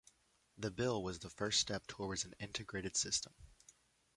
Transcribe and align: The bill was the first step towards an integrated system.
The 0.57 0.71
bill 0.71 1.03
was 1.03 1.19
the 1.19 1.29
first 1.29 1.59
step 1.59 1.85
towards 1.85 2.25
an 2.25 2.33
integrated 2.39 2.97
system. 2.97 3.35